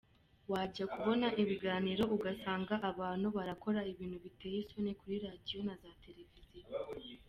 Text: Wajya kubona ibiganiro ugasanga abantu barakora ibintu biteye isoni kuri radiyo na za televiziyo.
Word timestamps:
Wajya 0.51 0.85
kubona 0.93 1.27
ibiganiro 1.41 2.03
ugasanga 2.15 2.73
abantu 2.91 3.27
barakora 3.35 3.79
ibintu 3.91 4.17
biteye 4.25 4.57
isoni 4.63 4.91
kuri 4.99 5.15
radiyo 5.25 5.59
na 5.67 5.73
za 5.81 5.91
televiziyo. 6.03 6.65